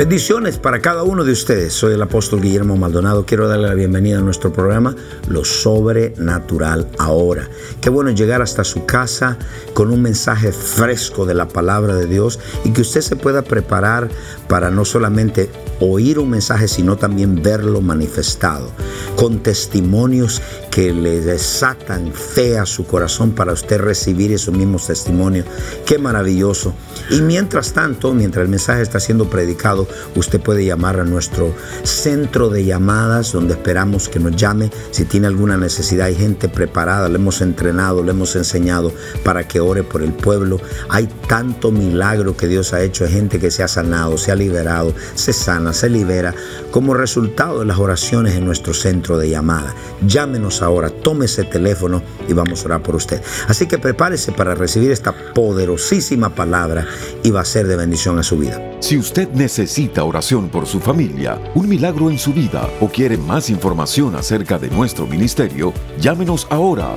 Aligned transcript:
Bendiciones 0.00 0.56
para 0.56 0.80
cada 0.80 1.02
uno 1.02 1.24
de 1.24 1.32
ustedes. 1.32 1.74
Soy 1.74 1.92
el 1.92 2.00
apóstol 2.00 2.40
Guillermo 2.40 2.74
Maldonado. 2.74 3.26
Quiero 3.26 3.48
darle 3.48 3.68
la 3.68 3.74
bienvenida 3.74 4.16
a 4.16 4.22
nuestro 4.22 4.50
programa 4.50 4.96
Lo 5.28 5.44
Sobrenatural 5.44 6.88
Ahora. 6.98 7.50
Qué 7.82 7.90
bueno 7.90 8.08
llegar 8.08 8.40
hasta 8.40 8.64
su 8.64 8.86
casa 8.86 9.36
con 9.74 9.90
un 9.90 10.00
mensaje 10.00 10.52
fresco 10.52 11.26
de 11.26 11.34
la 11.34 11.48
palabra 11.48 11.96
de 11.96 12.06
Dios 12.06 12.40
y 12.64 12.72
que 12.72 12.80
usted 12.80 13.02
se 13.02 13.14
pueda 13.14 13.42
preparar 13.42 14.08
para 14.48 14.70
no 14.70 14.86
solamente 14.86 15.50
oír 15.80 16.18
un 16.18 16.30
mensaje, 16.30 16.68
sino 16.68 16.96
también 16.96 17.42
verlo 17.42 17.80
manifestado, 17.80 18.70
con 19.16 19.42
testimonios 19.42 20.40
que 20.70 20.92
le 20.92 21.20
desatan 21.20 22.12
fe 22.12 22.58
a 22.58 22.66
su 22.66 22.86
corazón 22.86 23.32
para 23.32 23.52
usted 23.52 23.78
recibir 23.78 24.32
esos 24.32 24.54
mismos 24.54 24.86
testimonios. 24.86 25.46
Qué 25.84 25.98
maravilloso. 25.98 26.74
Y 27.10 27.22
mientras 27.22 27.72
tanto, 27.72 28.14
mientras 28.14 28.44
el 28.44 28.48
mensaje 28.48 28.82
está 28.82 29.00
siendo 29.00 29.28
predicado, 29.28 29.88
usted 30.14 30.40
puede 30.40 30.64
llamar 30.64 31.00
a 31.00 31.04
nuestro 31.04 31.52
centro 31.82 32.50
de 32.50 32.64
llamadas, 32.64 33.32
donde 33.32 33.54
esperamos 33.54 34.08
que 34.08 34.20
nos 34.20 34.36
llame 34.36 34.70
si 34.90 35.04
tiene 35.04 35.26
alguna 35.26 35.56
necesidad. 35.56 36.06
Hay 36.06 36.14
gente 36.14 36.48
preparada, 36.48 37.08
le 37.08 37.16
hemos 37.16 37.40
entrenado, 37.40 38.02
le 38.02 38.12
hemos 38.12 38.36
enseñado 38.36 38.92
para 39.24 39.48
que 39.48 39.60
ore 39.60 39.82
por 39.82 40.02
el 40.02 40.12
pueblo. 40.12 40.60
Hay 40.88 41.08
tanto 41.26 41.72
milagro 41.72 42.36
que 42.36 42.46
Dios 42.46 42.72
ha 42.72 42.82
hecho. 42.82 43.04
Hay 43.04 43.12
gente 43.12 43.40
que 43.40 43.50
se 43.50 43.62
ha 43.62 43.68
sanado, 43.68 44.16
se 44.18 44.30
ha 44.30 44.36
liberado, 44.36 44.94
se 45.14 45.32
sana, 45.32 45.69
se 45.72 45.88
libera 45.88 46.34
como 46.70 46.94
resultado 46.94 47.60
de 47.60 47.66
las 47.66 47.78
oraciones 47.78 48.34
en 48.34 48.44
nuestro 48.44 48.74
centro 48.74 49.18
de 49.18 49.30
llamada. 49.30 49.74
Llámenos 50.06 50.62
ahora, 50.62 50.90
tome 50.90 51.26
ese 51.26 51.44
teléfono 51.44 52.02
y 52.28 52.32
vamos 52.32 52.62
a 52.62 52.66
orar 52.66 52.82
por 52.82 52.96
usted. 52.96 53.22
Así 53.48 53.66
que 53.66 53.78
prepárese 53.78 54.32
para 54.32 54.54
recibir 54.54 54.90
esta 54.90 55.12
poderosísima 55.34 56.34
palabra 56.34 56.86
y 57.22 57.30
va 57.30 57.40
a 57.40 57.44
ser 57.44 57.66
de 57.66 57.76
bendición 57.76 58.18
a 58.18 58.22
su 58.22 58.38
vida. 58.38 58.60
Si 58.80 58.96
usted 58.96 59.28
necesita 59.30 60.04
oración 60.04 60.48
por 60.48 60.66
su 60.66 60.80
familia, 60.80 61.38
un 61.54 61.68
milagro 61.68 62.10
en 62.10 62.18
su 62.18 62.32
vida 62.32 62.68
o 62.80 62.88
quiere 62.88 63.16
más 63.16 63.50
información 63.50 64.14
acerca 64.16 64.58
de 64.58 64.70
nuestro 64.70 65.06
ministerio, 65.06 65.72
llámenos 66.00 66.46
ahora 66.50 66.96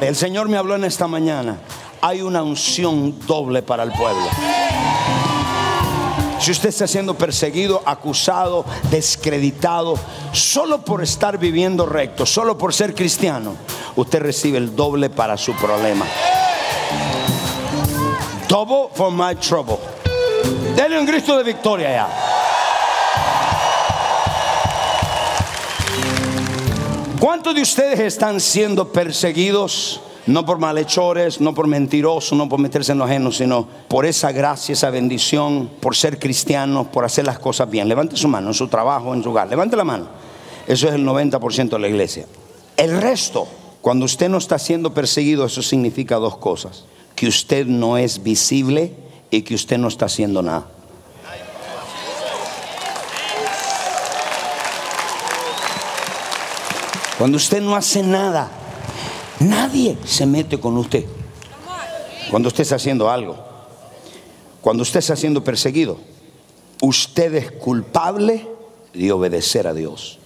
El 0.00 0.16
Señor 0.16 0.48
me 0.48 0.56
habló 0.56 0.76
en 0.76 0.84
esta 0.84 1.06
mañana. 1.06 1.58
Hay 2.00 2.22
una 2.22 2.42
unción 2.42 3.14
doble 3.26 3.62
para 3.62 3.82
el 3.82 3.92
pueblo. 3.92 4.24
Si 6.40 6.50
usted 6.50 6.70
está 6.70 6.86
siendo 6.86 7.14
perseguido, 7.14 7.82
acusado, 7.84 8.64
descreditado, 8.90 9.94
solo 10.32 10.82
por 10.82 11.02
estar 11.02 11.36
viviendo 11.36 11.84
recto, 11.84 12.24
solo 12.24 12.56
por 12.56 12.72
ser 12.72 12.94
cristiano, 12.94 13.56
usted 13.94 14.20
recibe 14.20 14.56
el 14.56 14.74
doble 14.74 15.10
para 15.10 15.36
su 15.36 15.52
problema. 15.52 16.06
Double 18.48 18.88
for 18.94 19.12
my 19.12 19.34
trouble. 19.36 19.76
Denle 20.74 20.98
un 20.98 21.04
grito 21.04 21.36
de 21.36 21.44
victoria 21.44 21.90
ya. 21.90 22.29
¿Cuántos 27.20 27.54
de 27.54 27.60
ustedes 27.60 28.00
están 28.00 28.40
siendo 28.40 28.92
perseguidos? 28.92 30.00
No 30.26 30.46
por 30.46 30.56
malhechores, 30.56 31.38
no 31.38 31.52
por 31.52 31.66
mentirosos, 31.66 32.32
no 32.32 32.48
por 32.48 32.58
meterse 32.58 32.92
en 32.92 32.98
lo 32.98 33.04
ajeno, 33.04 33.30
sino 33.30 33.68
por 33.88 34.06
esa 34.06 34.32
gracia, 34.32 34.72
esa 34.72 34.88
bendición, 34.88 35.68
por 35.80 35.94
ser 35.94 36.18
cristianos, 36.18 36.86
por 36.86 37.04
hacer 37.04 37.26
las 37.26 37.38
cosas 37.38 37.68
bien. 37.68 37.90
Levante 37.90 38.16
su 38.16 38.26
mano 38.26 38.48
en 38.48 38.54
su 38.54 38.68
trabajo, 38.68 39.12
en 39.12 39.22
su 39.22 39.28
hogar. 39.28 39.50
Levante 39.50 39.76
la 39.76 39.84
mano. 39.84 40.06
Eso 40.66 40.88
es 40.88 40.94
el 40.94 41.04
90% 41.04 41.68
de 41.68 41.78
la 41.78 41.88
iglesia. 41.88 42.24
El 42.78 42.98
resto, 43.02 43.46
cuando 43.82 44.06
usted 44.06 44.30
no 44.30 44.38
está 44.38 44.58
siendo 44.58 44.94
perseguido, 44.94 45.44
eso 45.44 45.60
significa 45.60 46.16
dos 46.16 46.38
cosas. 46.38 46.86
Que 47.16 47.28
usted 47.28 47.66
no 47.66 47.98
es 47.98 48.22
visible 48.22 48.94
y 49.30 49.42
que 49.42 49.54
usted 49.54 49.76
no 49.76 49.88
está 49.88 50.06
haciendo 50.06 50.40
nada. 50.40 50.68
Cuando 57.20 57.36
usted 57.36 57.60
no 57.60 57.76
hace 57.76 58.02
nada, 58.02 58.48
nadie 59.40 59.98
se 60.06 60.24
mete 60.24 60.58
con 60.58 60.78
usted. 60.78 61.04
Cuando 62.30 62.48
usted 62.48 62.62
está 62.62 62.76
haciendo 62.76 63.10
algo, 63.10 63.36
cuando 64.62 64.82
usted 64.82 65.00
está 65.00 65.14
siendo 65.16 65.44
perseguido, 65.44 65.98
usted 66.80 67.34
es 67.34 67.52
culpable 67.52 68.48
de 68.94 69.12
obedecer 69.12 69.66
a 69.66 69.74
Dios. 69.74 70.18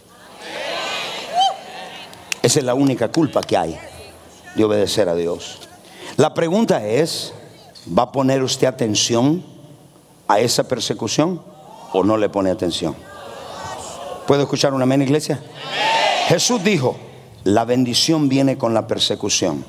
Esa 2.41 2.60
es 2.60 2.65
la 2.65 2.75
única 2.75 3.10
culpa 3.10 3.43
que 3.43 3.56
hay 3.56 3.77
de 4.54 4.62
obedecer 4.62 5.09
a 5.09 5.16
Dios. 5.16 5.62
La 6.16 6.33
pregunta 6.33 6.87
es, 6.87 7.33
¿va 7.88 8.04
a 8.04 8.12
poner 8.12 8.41
usted 8.41 8.69
atención 8.69 9.44
a 10.28 10.38
esa 10.38 10.69
persecución 10.69 11.43
o 11.93 12.04
no 12.04 12.16
le 12.16 12.28
pone 12.28 12.53
atención? 12.53 12.94
¿Puedo 14.28 14.43
escuchar 14.43 14.72
una 14.72 14.84
amén, 14.84 15.03
iglesia? 15.03 15.43
Jesús 16.27 16.65
dijo, 16.65 16.97
la 17.45 17.65
bendición 17.67 18.31
viene 18.31 18.57
con 18.57 18.73
la 18.73 18.87
persecución. 18.87 19.65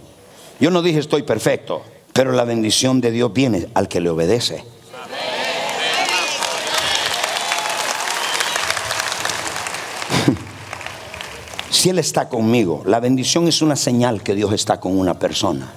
Yo 0.60 0.72
no 0.72 0.82
dije 0.82 1.00
estoy 1.00 1.24
perfecto, 1.24 1.82
pero 2.14 2.32
la 2.32 2.46
bendición 2.46 3.02
de 3.02 3.12
Dios 3.12 3.34
viene 3.34 3.68
al 3.74 3.90
que 3.90 4.00
le 4.00 4.10
obedece. 4.10 4.64
Si 11.70 11.90
Él 11.90 12.00
está 12.00 12.30
conmigo, 12.30 12.82
la 12.86 13.00
bendición 13.00 13.48
es 13.48 13.62
una 13.62 13.76
señal 13.76 14.24
que 14.24 14.34
Dios 14.34 14.54
está 14.54 14.80
con 14.80 14.98
una 14.98 15.20
persona. 15.20 15.72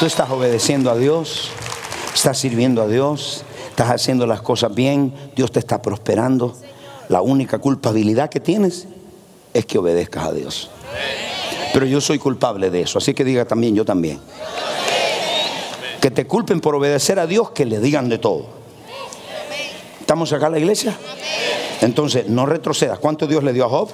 Tú 0.00 0.06
estás 0.06 0.30
obedeciendo 0.30 0.90
a 0.90 0.96
Dios, 0.96 1.50
estás 2.14 2.38
sirviendo 2.38 2.82
a 2.82 2.88
Dios, 2.88 3.44
estás 3.68 3.90
haciendo 3.90 4.26
las 4.26 4.40
cosas 4.40 4.74
bien, 4.74 5.14
Dios 5.36 5.52
te 5.52 5.58
está 5.58 5.82
prosperando. 5.82 6.56
La 7.08 7.22
única 7.22 7.58
culpabilidad 7.58 8.30
que 8.30 8.40
tienes 8.40 8.86
es 9.54 9.66
que 9.66 9.78
obedezcas 9.78 10.26
a 10.26 10.32
Dios. 10.32 10.70
Pero 11.72 11.86
yo 11.86 12.00
soy 12.00 12.18
culpable 12.18 12.70
de 12.70 12.82
eso, 12.82 12.98
así 12.98 13.14
que 13.14 13.24
diga 13.24 13.44
también, 13.44 13.74
yo 13.74 13.84
también. 13.84 14.20
Que 16.00 16.10
te 16.10 16.26
culpen 16.26 16.60
por 16.60 16.74
obedecer 16.74 17.18
a 17.18 17.26
Dios, 17.26 17.50
que 17.50 17.64
le 17.64 17.80
digan 17.80 18.08
de 18.08 18.18
todo. 18.18 18.46
¿Estamos 20.00 20.32
acá 20.32 20.46
en 20.46 20.52
la 20.52 20.58
iglesia? 20.58 20.96
Entonces, 21.80 22.28
no 22.28 22.46
retrocedas. 22.46 22.98
¿Cuánto 22.98 23.26
Dios 23.26 23.42
le 23.42 23.52
dio 23.52 23.64
a 23.64 23.68
Job? 23.68 23.90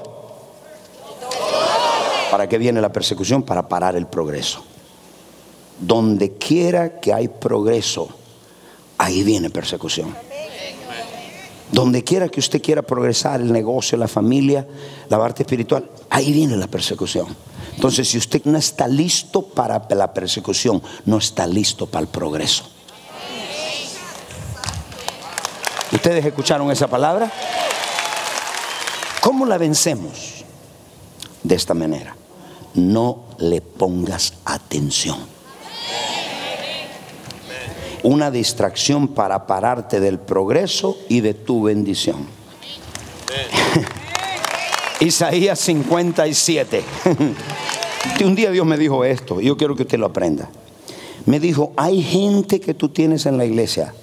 ¿Para 2.31 2.49
qué 2.49 2.59
viene 2.59 2.81
la 2.81 2.93
persecución? 2.93 3.43
Para 3.43 3.69
parar 3.69 3.97
el 3.97 4.07
progreso. 4.07 4.63
Donde 5.79 6.35
quiera 6.35 7.01
que 7.01 7.13
hay 7.13 7.29
progreso, 7.29 8.09
ahí 8.99 9.23
viene 9.23 9.51
persecución. 9.51 10.15
Donde 11.73 12.05
quiera 12.05 12.29
que 12.29 12.39
usted 12.39 12.63
quiera 12.63 12.83
progresar, 12.83 13.41
el 13.41 13.51
negocio, 13.51 13.99
la 13.99 14.07
familia, 14.07 14.67
la 15.09 15.19
parte 15.19 15.43
espiritual, 15.43 15.91
ahí 16.11 16.33
viene 16.33 16.57
la 16.57 16.67
persecución. 16.67 17.27
Entonces, 17.75 18.09
si 18.09 18.19
usted 18.19 18.43
no 18.45 18.59
está 18.59 18.87
listo 18.87 19.43
para 19.43 19.83
la 19.91 20.13
persecución, 20.13 20.83
no 21.07 21.17
está 21.17 21.47
listo 21.47 21.87
para 21.87 22.03
el 22.03 22.09
progreso. 22.09 22.65
¿Ustedes 25.91 26.25
escucharon 26.25 26.71
esa 26.71 26.89
palabra? 26.89 27.33
¿Cómo 29.23 29.47
la 29.47 29.57
vencemos? 29.57 30.45
De 31.43 31.55
esta 31.55 31.75
manera. 31.75 32.15
No 32.75 33.25
le 33.39 33.61
pongas 33.61 34.35
atención 34.45 35.42
una 38.03 38.31
distracción 38.31 39.09
para 39.09 39.47
pararte 39.47 40.01
del 40.01 40.19
progreso 40.19 40.97
y 41.09 41.21
de 41.21 41.35
tu 41.35 41.63
bendición. 41.63 42.27
Isaías 45.01 45.59
57. 45.59 46.83
un 48.25 48.35
día 48.35 48.51
Dios 48.51 48.67
me 48.67 48.77
dijo 48.77 49.05
esto, 49.05 49.41
y 49.41 49.47
yo 49.47 49.57
quiero 49.57 49.75
que 49.75 49.83
usted 49.83 49.99
lo 49.99 50.07
aprenda. 50.07 50.49
me 51.27 51.41
dijo, 51.41 51.73
hay 51.77 52.03
gente 52.03 52.61
que 52.61 52.75
tú 52.75 52.89
tienes 52.89 53.27
en 53.27 53.39
la 53.39 53.45
iglesia 53.45 53.95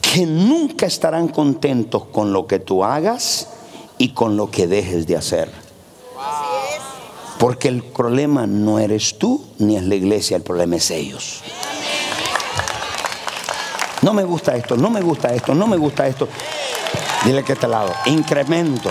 que 0.00 0.24
nunca 0.24 0.86
estarán 0.86 1.28
contentos 1.28 2.04
con 2.06 2.32
lo 2.32 2.46
que 2.46 2.58
tú 2.58 2.82
hagas 2.82 3.48
y 3.98 4.10
con 4.10 4.36
lo 4.36 4.50
que 4.50 4.66
dejes 4.66 5.06
de 5.06 5.16
hacer. 5.16 5.50
Porque 7.38 7.68
el 7.68 7.82
problema 7.82 8.46
no 8.46 8.78
eres 8.78 9.18
tú 9.18 9.44
ni 9.58 9.76
es 9.76 9.84
la 9.84 9.94
iglesia, 9.94 10.36
el 10.36 10.42
problema 10.42 10.76
es 10.76 10.90
ellos. 10.90 11.42
No 14.02 14.12
me 14.12 14.24
gusta 14.24 14.54
esto, 14.54 14.76
no 14.76 14.90
me 14.90 15.00
gusta 15.00 15.34
esto, 15.34 15.54
no 15.54 15.66
me 15.66 15.76
gusta 15.76 16.06
esto. 16.06 16.28
Dile 17.24 17.42
que 17.42 17.54
este 17.54 17.66
lado, 17.66 17.92
incremento. 18.06 18.90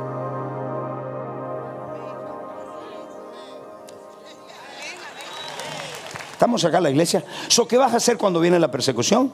Estamos 6.32 6.64
acá 6.64 6.76
en 6.76 6.82
la 6.84 6.90
iglesia. 6.90 7.24
So, 7.48 7.66
¿Qué 7.66 7.76
vas 7.76 7.92
a 7.94 7.96
hacer 7.96 8.16
cuando 8.16 8.38
viene 8.38 8.60
la 8.60 8.70
persecución? 8.70 9.32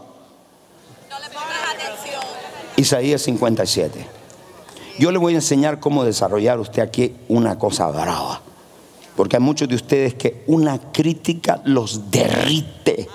No 1.10 1.20
le 1.20 1.26
pongas 1.26 1.74
atención. 1.74 2.22
Isaías 2.76 3.20
57. 3.20 4.23
Yo 4.98 5.10
le 5.10 5.18
voy 5.18 5.32
a 5.32 5.36
enseñar 5.36 5.80
cómo 5.80 6.04
desarrollar 6.04 6.60
usted 6.60 6.82
aquí 6.82 7.16
una 7.28 7.58
cosa 7.58 7.88
brava. 7.88 8.40
Porque 9.16 9.36
hay 9.36 9.42
muchos 9.42 9.68
de 9.68 9.74
ustedes 9.74 10.14
que 10.14 10.44
una 10.46 10.92
crítica 10.92 11.60
los 11.64 12.10
derrite. 12.10 13.08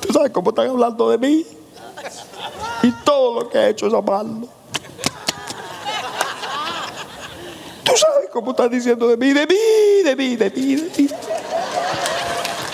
¿Tú 0.00 0.12
sabes 0.12 0.30
cómo 0.30 0.50
están 0.50 0.68
hablando 0.68 1.10
de 1.10 1.18
mí? 1.18 1.46
Y 2.82 2.92
todo 3.04 3.40
lo 3.40 3.48
que 3.48 3.58
he 3.58 3.70
hecho 3.70 3.86
es 3.86 3.94
amarlo. 3.94 4.48
¿Tú 7.82 7.92
sabes 7.96 8.28
cómo 8.32 8.50
están 8.50 8.70
diciendo 8.70 9.08
de 9.08 9.16
mí, 9.16 9.32
de 9.32 9.46
mí, 9.46 10.02
de 10.04 10.16
mí, 10.16 10.36
de 10.36 10.50
mí, 10.50 10.74
de 10.76 11.02
mí? 11.02 11.08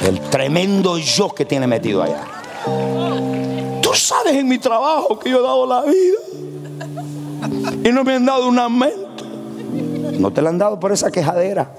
El 0.06 0.20
tremendo 0.30 0.96
yo 0.98 1.28
que 1.34 1.44
tiene 1.44 1.66
metido 1.66 2.02
allá. 2.02 2.24
Tú 3.82 3.94
sabes 3.94 4.34
en 4.34 4.48
mi 4.48 4.58
trabajo 4.58 5.18
que 5.18 5.30
yo 5.30 5.40
he 5.40 5.42
dado 5.42 5.66
la 5.66 5.82
vida. 5.82 6.18
Y 7.84 7.92
no 7.92 8.04
me 8.04 8.14
han 8.14 8.26
dado 8.26 8.48
un 8.48 8.58
aumento. 8.58 9.24
No 10.18 10.32
te 10.32 10.42
la 10.42 10.50
han 10.50 10.58
dado 10.58 10.78
por 10.78 10.92
esa 10.92 11.10
quejadera. 11.10 11.70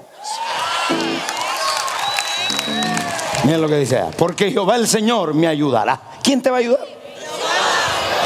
Mira 3.44 3.58
lo 3.58 3.68
que 3.68 3.76
dice. 3.76 4.02
Porque 4.16 4.50
Jehová 4.50 4.76
el 4.76 4.86
Señor 4.86 5.34
me 5.34 5.46
ayudará. 5.46 6.00
¿Quién 6.22 6.42
te 6.42 6.50
va 6.50 6.56
a 6.56 6.60
ayudar? 6.60 6.86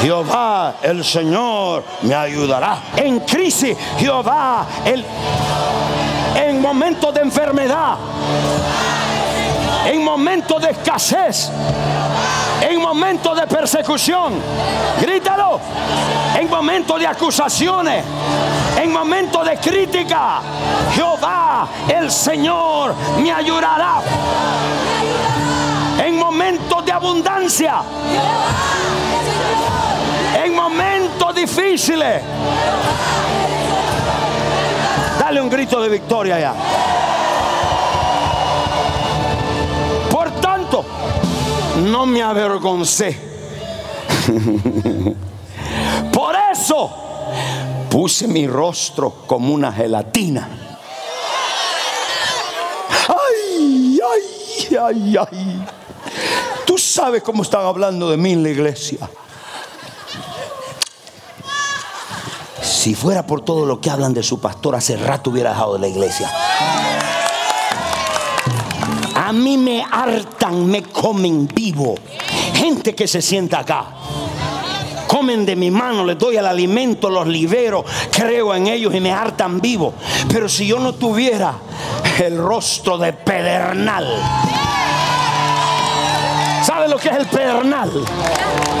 Jehová 0.01 0.75
el 0.83 1.03
Señor 1.03 1.83
me 2.03 2.13
ayudará. 2.13 2.81
En 2.95 3.19
crisis, 3.21 3.75
Jehová 3.97 4.65
el 4.85 5.03
en 6.35 6.61
momentos 6.61 7.13
de 7.13 7.21
enfermedad, 7.21 7.95
en 9.87 10.03
momentos 10.03 10.61
de 10.61 10.69
escasez, 10.69 11.49
en 12.61 12.81
momentos 12.81 13.39
de 13.39 13.47
persecución, 13.47 14.33
grítalo, 14.99 15.59
en 16.37 16.49
momentos 16.49 16.99
de 16.99 17.07
acusaciones, 17.07 18.03
en 18.81 18.91
momentos 18.91 19.45
de 19.45 19.57
crítica, 19.57 20.41
Jehová 20.93 21.67
el 21.87 22.11
Señor 22.11 22.93
me 23.19 23.31
ayudará. 23.31 24.01
En 26.03 26.17
momentos 26.17 26.85
de 26.85 26.91
abundancia, 26.91 27.81
en 30.43 30.55
momentos 30.55 31.35
difíciles. 31.35 32.21
Dale 35.19 35.41
un 35.41 35.49
grito 35.49 35.81
de 35.81 35.89
victoria 35.89 36.39
ya. 36.39 36.53
Por 40.11 40.31
tanto, 40.39 40.85
no 41.87 42.05
me 42.05 42.21
avergoncé. 42.21 43.17
Por 46.13 46.35
eso 46.51 46.91
puse 47.89 48.27
mi 48.27 48.47
rostro 48.47 49.23
como 49.25 49.53
una 49.53 49.71
gelatina. 49.71 50.49
Ay, 53.07 53.99
ay, 54.13 54.77
ay, 54.77 55.17
ay. 55.17 55.65
Tú 56.65 56.77
sabes 56.77 57.23
cómo 57.23 57.43
están 57.43 57.65
hablando 57.65 58.09
de 58.09 58.17
mí 58.17 58.33
en 58.33 58.43
la 58.43 58.49
iglesia. 58.49 59.09
Si 62.61 62.95
fuera 62.95 63.25
por 63.25 63.41
todo 63.41 63.65
lo 63.65 63.81
que 63.81 63.89
hablan 63.89 64.13
de 64.13 64.23
su 64.23 64.39
pastor, 64.39 64.75
hace 64.75 64.97
rato 64.97 65.29
hubiera 65.29 65.51
dejado 65.51 65.73
de 65.73 65.79
la 65.79 65.87
iglesia. 65.87 66.29
Mí 69.37 69.57
me 69.57 69.83
hartan, 69.83 70.65
me 70.65 70.83
comen 70.83 71.47
vivo. 71.47 71.95
Gente 72.53 72.95
que 72.95 73.07
se 73.07 73.21
sienta 73.21 73.59
acá. 73.59 73.85
Comen 75.07 75.45
de 75.45 75.55
mi 75.55 75.71
mano, 75.71 76.03
les 76.03 76.17
doy 76.17 76.35
el 76.35 76.45
alimento, 76.45 77.09
los 77.09 77.27
libero, 77.27 77.85
creo 78.11 78.53
en 78.53 78.67
ellos 78.67 78.93
y 78.93 78.99
me 78.99 79.11
hartan 79.11 79.61
vivo. 79.61 79.93
Pero 80.31 80.49
si 80.49 80.67
yo 80.67 80.79
no 80.79 80.93
tuviera 80.93 81.53
el 82.23 82.37
rostro 82.37 82.97
de 82.97 83.13
pedernal, 83.13 84.05
¿sabe 86.63 86.89
lo 86.89 86.97
que 86.97 87.09
es 87.09 87.15
el 87.15 87.27
pedernal? 87.27 87.91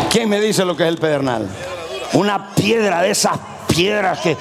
¿Quién 0.09 0.27
me 0.27 0.41
dice 0.41 0.65
lo 0.65 0.75
que 0.75 0.83
es 0.83 0.89
el 0.89 0.97
pedernal? 0.97 1.47
Una 2.13 2.53
piedra 2.53 3.01
de 3.01 3.11
esas 3.11 3.37
piedras 3.67 4.19
que 4.19 4.35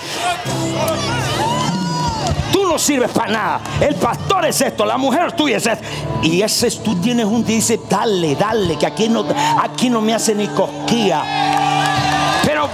no 2.76 2.80
sirves 2.80 3.11
para 3.11 3.33
nada. 3.33 3.61
El 3.80 3.95
pastor 3.95 4.45
es 4.45 4.61
esto, 4.61 4.85
la 4.85 4.99
mujer 4.99 5.33
tuya 5.33 5.56
es 5.56 5.64
esto. 5.64 5.83
Y 6.23 6.42
ese 6.42 6.66
es, 6.66 6.83
tú 6.83 6.95
tienes 6.97 7.25
un 7.25 7.42
dice, 7.42 7.80
dale, 7.88 8.37
dale, 8.37 8.76
que 8.76 8.85
aquí 8.85 9.09
no, 9.09 9.25
aquí 9.62 9.88
no 9.88 10.02
me 10.02 10.12
hace 10.12 10.35
ni 10.35 10.47
cosquilla. 10.49 11.65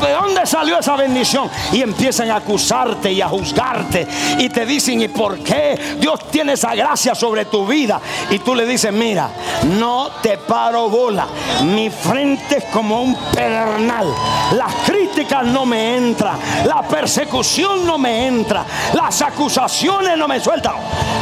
¿De 0.03 0.13
dónde 0.13 0.47
salió 0.47 0.79
esa 0.79 0.97
bendición? 0.97 1.51
Y 1.73 1.83
empiezan 1.83 2.31
a 2.31 2.37
acusarte 2.37 3.13
y 3.13 3.21
a 3.21 3.29
juzgarte. 3.29 4.07
Y 4.39 4.49
te 4.49 4.67
dicen, 4.67 5.01
¿y 5.03 5.09
por 5.09 5.39
qué 5.39 5.97
Dios 5.99 6.29
tiene 6.31 6.55
esa 6.55 6.75
gracia 6.75 7.15
sobre 7.15 7.45
tu 7.47 7.67
vida? 7.67 8.01
Y 8.31 8.39
tú 8.41 8.55
le 8.55 8.67
dices, 8.67 8.93
mira, 8.93 9.31
no 9.79 10.11
te 10.23 10.39
paro 10.39 10.89
bola. 10.89 11.27
Mi 11.65 11.91
frente 11.91 12.59
es 12.59 12.65
como 12.65 13.03
un 13.03 13.15
pedernal. 13.33 14.07
Las 14.53 14.75
críticas 14.87 15.45
no 15.47 15.65
me 15.65 15.97
entran. 15.97 16.39
La 16.67 16.83
persecución 16.83 17.87
no 17.87 17.99
me 17.99 18.27
entra. 18.27 18.65
Las 18.95 19.23
acusaciones 19.23 20.17
no 20.17 20.29
me 20.29 20.41
sueltan. 20.41 20.75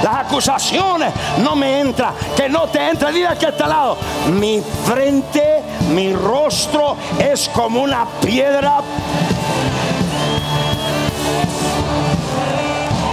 Las 0.03 0.27
acusaciones 0.27 1.13
no 1.39 1.55
me 1.55 1.81
entran. 1.81 2.15
Que 2.37 2.49
no 2.49 2.69
te 2.69 2.89
entre. 2.89 3.13
Dile 3.13 3.37
que 3.39 3.47
este 3.47 3.67
lado. 3.67 3.99
Mi 4.33 4.63
frente, 4.85 5.63
mi 5.91 6.13
rostro 6.13 6.97
es 7.19 7.49
como 7.51 7.83
una 7.83 8.07
piedra. 8.21 8.70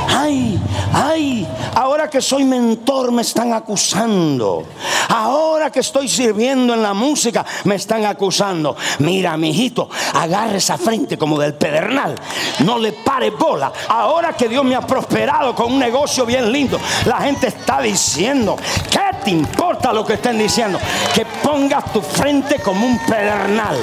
Ay, 0.09 0.59
ay, 0.93 1.47
ahora 1.75 2.09
que 2.09 2.21
soy 2.21 2.43
mentor 2.43 3.11
me 3.11 3.21
están 3.21 3.53
acusando. 3.53 4.65
Ahora 5.09 5.71
que 5.71 5.79
estoy 5.79 6.07
sirviendo 6.07 6.73
en 6.73 6.81
la 6.81 6.93
música 6.93 7.45
me 7.63 7.75
están 7.75 8.05
acusando. 8.05 8.75
Mira, 8.99 9.37
mi 9.37 9.51
hijito, 9.51 9.89
agarre 10.13 10.57
esa 10.57 10.77
frente 10.77 11.17
como 11.17 11.39
del 11.39 11.53
pedernal. 11.53 12.15
No 12.59 12.77
le 12.77 12.93
pare 12.93 13.29
bola. 13.29 13.71
Ahora 13.87 14.33
que 14.33 14.49
Dios 14.49 14.65
me 14.65 14.75
ha 14.75 14.81
prosperado 14.81 15.55
con 15.55 15.73
un 15.73 15.79
negocio 15.79 16.25
bien 16.25 16.51
lindo, 16.51 16.79
la 17.05 17.21
gente 17.21 17.47
está 17.47 17.81
diciendo, 17.81 18.57
¿qué 18.91 19.17
te 19.23 19.31
importa 19.31 19.93
lo 19.93 20.05
que 20.05 20.13
estén 20.13 20.37
diciendo? 20.37 20.79
Que 21.13 21.25
pongas 21.25 21.91
tu 21.93 22.01
frente 22.01 22.59
como 22.59 22.85
un 22.85 22.99
pedernal. 23.05 23.77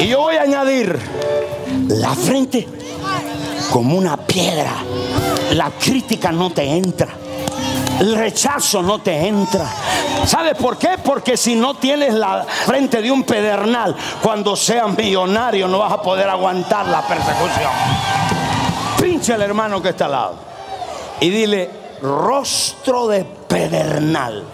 Y 0.00 0.08
yo 0.08 0.20
voy 0.20 0.36
a 0.36 0.42
añadir 0.42 0.98
la 1.88 2.14
frente 2.14 2.68
como 3.70 3.96
una 3.96 4.16
piedra. 4.16 4.72
La 5.52 5.70
crítica 5.70 6.32
no 6.32 6.50
te 6.50 6.64
entra. 6.64 7.08
El 8.00 8.16
rechazo 8.16 8.82
no 8.82 9.00
te 9.00 9.26
entra. 9.26 9.66
¿Sabes 10.26 10.56
por 10.56 10.78
qué? 10.78 10.98
Porque 11.02 11.36
si 11.36 11.54
no 11.54 11.74
tienes 11.74 12.14
la 12.14 12.44
frente 12.44 13.02
de 13.02 13.10
un 13.10 13.22
pedernal, 13.22 13.94
cuando 14.22 14.56
seas 14.56 14.96
millonario 14.96 15.68
no 15.68 15.78
vas 15.78 15.92
a 15.92 16.02
poder 16.02 16.28
aguantar 16.28 16.86
la 16.86 17.02
persecución. 17.06 17.70
Pinche 19.00 19.34
al 19.34 19.42
hermano 19.42 19.80
que 19.80 19.90
está 19.90 20.06
al 20.06 20.12
lado. 20.12 20.34
Y 21.20 21.30
dile, 21.30 21.70
rostro 22.02 23.06
de 23.06 23.24
pedernal. 23.24 24.44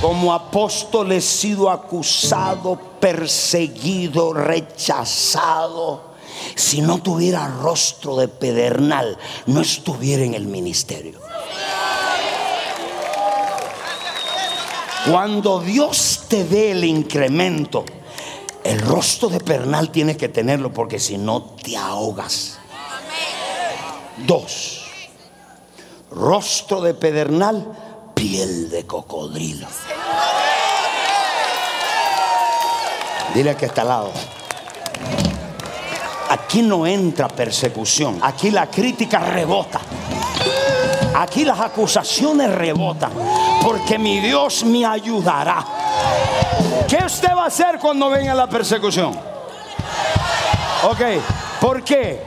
Como 0.00 0.32
apóstol 0.32 1.12
he 1.12 1.20
sido 1.20 1.68
acusado, 1.68 2.80
perseguido, 2.98 4.32
rechazado. 4.32 6.14
Si 6.54 6.80
no 6.80 7.02
tuviera 7.02 7.46
rostro 7.48 8.16
de 8.16 8.28
pedernal, 8.28 9.18
no 9.44 9.60
estuviera 9.60 10.24
en 10.24 10.32
el 10.32 10.46
ministerio. 10.46 11.20
Cuando 15.10 15.60
Dios 15.60 16.22
te 16.28 16.44
dé 16.44 16.72
el 16.72 16.84
incremento, 16.84 17.84
el 18.64 18.80
rostro 18.80 19.28
de 19.28 19.40
pedernal 19.40 19.90
tienes 19.90 20.16
que 20.16 20.28
tenerlo 20.28 20.72
porque 20.72 20.98
si 20.98 21.18
no 21.18 21.42
te 21.42 21.76
ahogas. 21.76 22.58
Dos, 24.26 24.82
rostro 26.10 26.80
de 26.80 26.94
pedernal, 26.94 27.89
piel 28.20 28.68
de 28.68 28.86
cocodrilo. 28.86 29.66
Dile 33.34 33.56
que 33.56 33.64
está 33.64 33.80
al 33.80 33.88
lado. 33.88 34.12
Aquí 36.28 36.60
no 36.60 36.86
entra 36.86 37.28
persecución. 37.28 38.18
Aquí 38.20 38.50
la 38.50 38.66
crítica 38.66 39.20
rebota. 39.20 39.80
Aquí 41.14 41.46
las 41.46 41.60
acusaciones 41.60 42.52
rebotan. 42.52 43.10
Porque 43.62 43.98
mi 43.98 44.20
Dios 44.20 44.64
me 44.64 44.84
ayudará. 44.84 45.64
¿Qué 46.86 46.98
usted 47.02 47.34
va 47.34 47.44
a 47.44 47.46
hacer 47.46 47.78
cuando 47.80 48.10
venga 48.10 48.34
la 48.34 48.50
persecución? 48.50 49.18
Ok, 50.82 51.00
¿por 51.58 51.82
qué? 51.82 52.20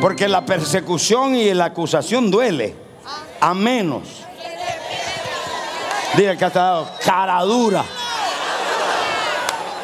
Porque 0.00 0.26
la 0.26 0.44
persecución 0.44 1.36
y 1.36 1.54
la 1.54 1.66
acusación 1.66 2.32
duele. 2.32 2.74
A 3.40 3.54
menos. 3.54 4.24
Diga 6.16 6.36
que 6.36 6.44
ha 6.44 6.50
dado 6.50 6.88
cara 7.04 7.40
dura. 7.42 7.84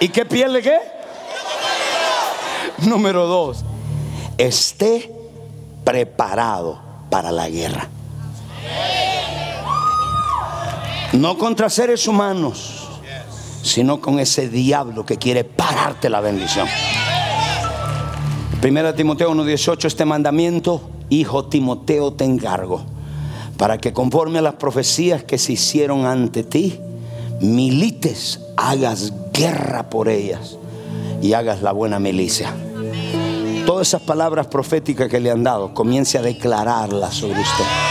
¿Y 0.00 0.08
qué 0.08 0.24
pierde 0.24 0.62
qué? 0.62 0.78
Número 2.78 3.26
dos, 3.26 3.64
esté 4.38 5.12
preparado 5.84 6.80
para 7.10 7.30
la 7.30 7.48
guerra. 7.48 7.88
No 11.12 11.36
contra 11.36 11.68
seres 11.68 12.06
humanos, 12.06 12.88
sino 13.62 14.00
con 14.00 14.20
ese 14.20 14.48
diablo 14.48 15.04
que 15.04 15.18
quiere 15.18 15.44
pararte 15.44 16.08
la 16.08 16.20
bendición. 16.20 16.68
Primera 18.60 18.94
Timoteo 18.94 19.30
1:18, 19.32 19.86
este 19.86 20.04
mandamiento, 20.04 20.82
hijo 21.08 21.46
Timoteo, 21.46 22.12
te 22.12 22.24
encargo, 22.24 22.84
para 23.60 23.76
que 23.76 23.92
conforme 23.92 24.38
a 24.38 24.42
las 24.42 24.54
profecías 24.54 25.22
que 25.22 25.36
se 25.36 25.52
hicieron 25.52 26.06
ante 26.06 26.44
ti, 26.44 26.80
milites, 27.42 28.40
hagas 28.56 29.12
guerra 29.34 29.90
por 29.90 30.08
ellas 30.08 30.56
y 31.20 31.34
hagas 31.34 31.60
la 31.60 31.72
buena 31.72 31.98
milicia. 31.98 32.54
Todas 33.66 33.88
esas 33.88 34.00
palabras 34.00 34.46
proféticas 34.46 35.10
que 35.10 35.20
le 35.20 35.30
han 35.30 35.44
dado, 35.44 35.74
comience 35.74 36.16
a 36.16 36.22
declararlas 36.22 37.12
sobre 37.12 37.38
usted. 37.38 37.89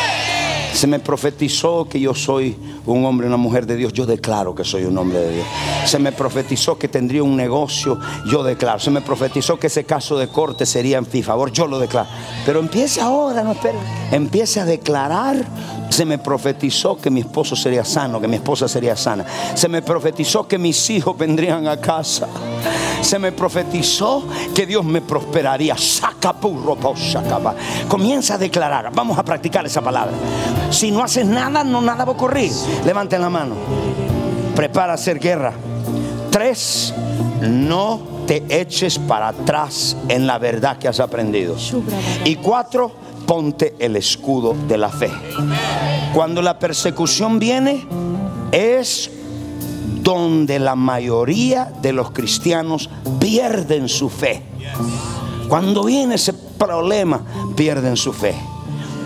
Se 0.73 0.87
me 0.87 0.99
profetizó 0.99 1.87
que 1.89 1.99
yo 1.99 2.13
soy 2.13 2.55
un 2.85 3.03
hombre, 3.05 3.27
una 3.27 3.37
mujer 3.37 3.65
de 3.65 3.75
Dios. 3.75 3.91
Yo 3.93 4.05
declaro 4.05 4.55
que 4.55 4.63
soy 4.63 4.85
un 4.85 4.97
hombre 4.97 5.19
de 5.19 5.35
Dios. 5.35 5.45
Se 5.85 5.99
me 5.99 6.11
profetizó 6.11 6.77
que 6.77 6.87
tendría 6.87 7.23
un 7.23 7.35
negocio. 7.35 7.99
Yo 8.31 8.43
declaro. 8.43 8.79
Se 8.79 8.91
me 8.91 9.01
profetizó 9.01 9.59
que 9.59 9.67
ese 9.67 9.83
caso 9.83 10.17
de 10.17 10.27
corte 10.27 10.65
sería 10.65 10.97
en 10.99 11.07
mi 11.11 11.21
favor. 11.21 11.51
Yo 11.51 11.67
lo 11.67 11.79
declaro. 11.79 12.07
Pero 12.45 12.59
empiece 12.59 13.01
ahora, 13.01 13.43
no 13.43 13.51
espere. 13.51 13.77
Empiece 14.11 14.59
a 14.59 14.65
declarar. 14.65 15.45
Se 15.89 16.05
me 16.05 16.17
profetizó 16.17 16.97
que 16.97 17.09
mi 17.09 17.21
esposo 17.21 17.55
sería 17.55 17.83
sano, 17.83 18.21
que 18.21 18.27
mi 18.27 18.35
esposa 18.35 18.67
sería 18.67 18.95
sana. 18.95 19.25
Se 19.55 19.67
me 19.67 19.81
profetizó 19.81 20.47
que 20.47 20.57
mis 20.57 20.89
hijos 20.91 21.17
vendrían 21.17 21.67
a 21.67 21.77
casa. 21.77 22.27
Se 23.01 23.19
me 23.19 23.31
profetizó 23.31 24.25
que 24.53 24.65
Dios 24.65 24.83
me 24.85 25.01
prosperaría. 25.01 25.75
Comienza 27.87 28.35
a 28.35 28.37
declarar. 28.37 28.91
Vamos 28.93 29.17
a 29.17 29.23
practicar 29.23 29.65
esa 29.65 29.81
palabra. 29.81 30.13
Si 30.69 30.91
no 30.91 31.03
haces 31.03 31.25
nada, 31.25 31.63
no 31.63 31.81
nada 31.81 32.05
va 32.05 32.11
a 32.11 32.15
ocurrir. 32.15 32.51
Levanten 32.85 33.21
la 33.21 33.29
mano. 33.29 33.55
Prepara 34.55 34.93
a 34.93 34.95
hacer 34.95 35.19
guerra. 35.19 35.53
Tres, 36.29 36.93
no 37.41 38.01
te 38.27 38.43
eches 38.49 38.99
para 38.99 39.29
atrás 39.29 39.97
en 40.07 40.27
la 40.27 40.37
verdad 40.37 40.77
que 40.77 40.87
has 40.87 40.99
aprendido. 40.99 41.55
Y 42.25 42.35
cuatro, 42.35 42.91
ponte 43.25 43.75
el 43.79 43.95
escudo 43.95 44.55
de 44.67 44.77
la 44.77 44.89
fe. 44.89 45.11
Cuando 46.13 46.41
la 46.41 46.59
persecución 46.59 47.39
viene, 47.39 47.87
es 48.51 49.09
donde 50.03 50.59
la 50.59 50.75
mayoría 50.75 51.71
de 51.81 51.93
los 51.93 52.11
cristianos 52.11 52.89
pierden 53.19 53.89
su 53.89 54.09
fe. 54.09 54.43
Cuando 55.47 55.83
viene 55.83 56.15
ese 56.15 56.33
problema, 56.33 57.21
pierden 57.55 57.97
su 57.97 58.13
fe. 58.13 58.35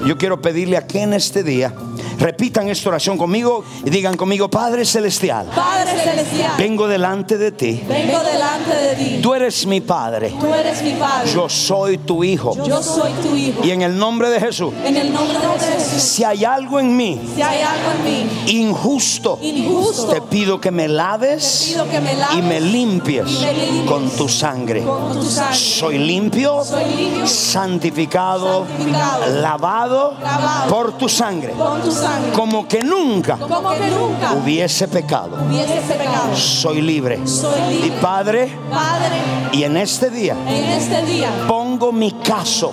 Yo 0.05 0.17
quiero 0.17 0.41
pedirle 0.41 0.77
a 0.77 0.85
que 0.85 1.01
en 1.01 1.13
este 1.13 1.43
día 1.43 1.73
repitan 2.19 2.69
esta 2.69 2.89
oración 2.89 3.17
conmigo 3.17 3.63
y 3.85 3.89
digan 3.89 4.15
conmigo, 4.15 4.49
Padre 4.49 4.85
Celestial, 4.85 5.47
Padre 5.53 5.91
celestial, 5.99 6.53
vengo 6.57 6.87
delante 6.87 7.37
de 7.37 7.51
ti. 7.51 7.81
vengo 7.87 8.19
delante 8.23 8.75
de 8.75 8.95
ti. 8.95 9.19
Tú 9.21 9.33
eres 9.33 9.65
mi 9.65 9.81
Padre. 9.81 10.33
Tú 10.39 10.53
eres 10.53 10.81
mi 10.83 10.93
Padre. 10.93 11.31
Yo 11.33 11.49
soy 11.49 11.97
tu 11.97 12.23
Hijo. 12.23 12.55
Yo 12.65 12.81
soy 12.81 13.11
tu 13.13 13.35
hijo. 13.35 13.61
Y 13.63 13.71
en 13.71 13.81
el 13.81 13.97
nombre 13.97 14.29
de 14.29 14.39
Jesús, 14.39 14.73
En 14.83 14.95
el 14.95 15.13
nombre 15.13 15.37
de 15.39 15.73
Jesús, 15.73 16.01
si 16.01 16.23
hay 16.23 16.45
algo 16.45 16.79
en 16.79 16.95
mí 16.95 17.19
si 17.35 17.41
hay 17.41 17.61
algo 17.61 17.91
en 17.91 18.03
mí 18.03 18.53
injusto, 18.53 19.39
injusto, 19.41 20.07
te 20.07 20.21
pido 20.21 20.59
que 20.59 20.71
me 20.71 20.87
laves 20.87 21.69
pido 21.71 21.89
que 21.89 21.99
me 21.99 22.13
laves 22.15 22.37
y 22.37 22.41
me 22.41 22.59
limpies 22.61 23.29
y 23.29 23.45
me 23.45 23.53
limpies 23.53 23.91
con 23.91 24.09
tu 24.09 24.27
sangre. 24.29 24.83
con 24.83 25.13
tu 25.13 25.23
sangre. 25.23 25.55
Soy 25.55 25.97
limpio, 25.97 26.63
Soy 26.63 26.85
limpio, 26.95 27.27
santificado, 27.27 28.65
santificado, 28.65 29.41
lavado 29.41 29.92
lavado 30.21 30.69
por 30.69 30.97
tu 30.97 31.07
sangre, 31.07 31.53
con 31.53 31.81
tu 31.81 31.91
sangre. 31.91 32.31
como 32.33 32.67
que 32.67 32.83
nunca 32.83 33.37
Como 33.37 33.69
que 33.71 33.87
nunca 33.89 34.33
hubiese 34.33 34.87
pecado. 34.87 35.37
hubiese 35.47 35.93
pecado. 35.93 36.35
Soy 36.35 36.81
libre. 36.81 37.25
Soy 37.27 37.59
Y. 37.87 37.91
Padre, 38.01 38.51
Padre, 38.69 39.15
y 39.51 39.63
en 39.63 39.77
este 39.77 40.09
día 40.09 40.35
en 40.47 40.65
este 40.65 41.03
día 41.05 41.29
pongo 41.47 41.91
mi 41.91 42.11
caso 42.11 42.71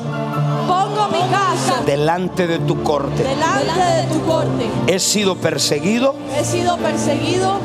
pongo 0.67 1.09
mi 1.09 1.21
casa 1.31 1.83
delante 1.87 2.47
de 2.47 2.59
tu 2.61 2.83
corte. 2.83 3.23
delante 3.23 3.81
de 3.81 4.03
tu 4.15 4.25
corte. 4.27 4.71
He 4.87 4.99
sido 4.99 5.37
perseguido, 5.37 6.15
He 6.37 6.45
sido 6.45 6.77
perseguido, 6.79 7.59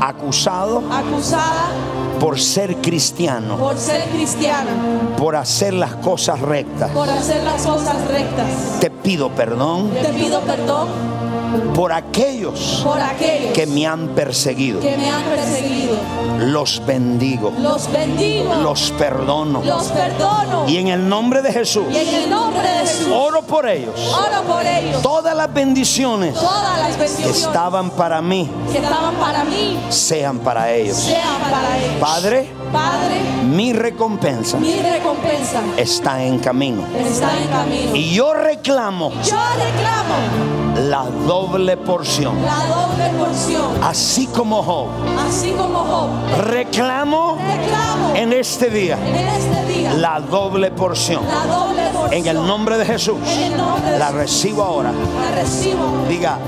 acusado 0.00 0.82
acusada 0.90 1.68
por 2.20 2.38
ser 2.40 2.76
cristiano, 2.76 3.56
por 3.56 3.76
ser 3.76 4.02
cristiana, 4.10 4.70
por 5.16 5.36
hacer 5.36 5.72
las 5.72 5.94
cosas 5.94 6.40
rectas. 6.40 6.90
por 6.90 7.08
hacer 7.08 7.44
las 7.44 7.64
cosas 7.64 7.96
rectas. 8.08 8.46
Te 8.80 8.90
pido 8.90 9.30
perdón 9.30 9.90
Te 9.90 10.08
pido 10.08 10.40
perdón 10.40 10.88
por 11.74 11.92
aquellos 11.92 12.82
por 12.84 13.00
aquellos 13.00 13.52
que 13.52 13.66
me 13.66 13.86
han 13.86 14.08
perseguido. 14.08 14.80
que 14.80 14.96
me 14.96 15.10
han 15.10 15.22
perseguido. 15.24 15.96
Los 16.38 16.82
bendigo, 16.86 17.52
Los 17.58 17.90
bendigo, 17.90 18.54
los 18.56 18.90
perdono. 18.92 19.62
los 19.64 19.88
perdono. 19.88 20.68
Y 20.68 20.76
en 20.78 20.88
el 20.88 21.08
nombre 21.08 21.42
de 21.42 21.52
Jesús, 21.52 21.84
Y 21.92 21.96
en 21.96 22.14
el 22.24 22.30
nombre 22.30 22.62
de 22.62 22.78
Jesús, 22.80 23.08
oro 23.12 23.42
por 23.42 23.68
ellos. 23.68 23.94
oro 24.14 24.42
por 24.46 24.64
ellos. 24.64 25.02
Todas 25.02 25.34
las 25.36 25.52
bendiciones 25.52 26.34
Todas 26.34 26.78
las 26.80 26.92
que 26.96 27.02
bendiciones 27.02 27.36
estaban 27.42 27.90
para 27.90 28.20
mí 28.22 28.48
que 28.72 28.78
estaban 28.78 29.14
para 29.16 29.44
mí 29.44 29.78
sean 29.88 30.38
para 30.38 30.72
ellos. 30.72 30.96
sean 30.96 31.40
para 31.50 31.78
ellos. 31.78 32.00
Padre, 32.00 32.48
Padre, 32.72 33.20
mi 33.48 33.72
recompensa 33.72 34.58
mi 34.58 34.74
recompensa 34.80 35.60
está 35.76 36.22
en 36.22 36.38
camino. 36.38 36.82
está 36.98 37.30
en 37.36 37.48
camino. 37.48 37.94
Y 37.96 38.14
yo 38.14 38.34
reclamo 38.34 39.10
Yo 39.24 39.36
reclamo 39.56 40.88
la 40.88 41.04
doble 41.26 41.76
porción. 41.76 42.34
la 42.44 42.54
doble 42.66 43.08
porción, 43.18 43.82
Así 43.82 44.26
como 44.28 44.62
Job, 44.62 44.88
así 45.28 45.50
como 45.52 45.78
Job. 45.80 46.08
reclamo 46.46 47.36
Reclamo 47.36 48.14
en 48.14 48.32
este 48.32 48.70
día 48.70 48.96
en 49.04 49.14
este 49.26 49.72
día 49.72 49.92
la 49.94 50.20
doble 50.20 50.70
porción. 50.70 51.22
la 51.26 51.52
doble 51.52 51.82
porción. 51.92 52.12
En 52.12 52.26
el 52.26 52.46
nombre 52.46 52.78
de 52.78 52.84
Jesús, 52.86 53.16
En 53.28 53.52
el 53.52 53.56
nombre 53.56 53.90
de 53.92 53.98
la 53.98 54.06
Jesús. 54.06 54.20
recibo 54.20 54.62
ahora. 54.62 54.92
La 54.92 55.40
recibo. 55.40 56.04
Diga, 56.08 56.38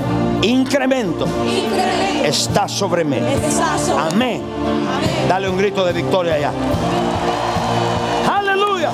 incremento 0.41 1.25
Incremento. 1.25 2.25
está 2.25 2.67
sobre 2.67 3.03
mí. 3.03 3.17
Está 3.17 3.77
sobre- 3.77 4.01
Amén. 4.15 4.41
Amén. 4.67 5.27
Dale 5.29 5.49
un 5.49 5.57
grito 5.57 5.85
de 5.85 5.93
victoria 5.93 6.33
allá. 6.35 6.51
Aleluya. 8.31 8.91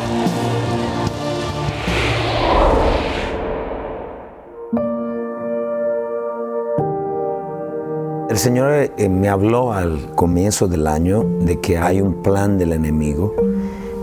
El 8.29 8.37
Señor 8.37 8.71
eh, 8.97 9.09
me 9.09 9.29
habló 9.29 9.71
al 9.71 10.13
comienzo 10.15 10.67
del 10.67 10.85
año 10.87 11.23
de 11.41 11.59
que 11.61 11.77
hay 11.77 12.01
un 12.01 12.21
plan 12.21 12.57
del 12.57 12.73
enemigo 12.73 13.33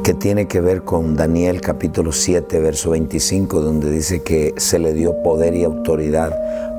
que 0.02 0.14
tiene 0.14 0.46
que 0.48 0.60
ver 0.60 0.82
con 0.82 1.14
Daniel 1.16 1.60
capítulo 1.60 2.10
7, 2.12 2.58
verso 2.60 2.90
25, 2.90 3.60
donde 3.60 3.90
dice 3.90 4.22
que 4.22 4.54
se 4.56 4.78
le 4.78 4.92
dio 4.94 5.22
poder 5.22 5.54
y 5.54 5.64
autoridad 5.64 6.32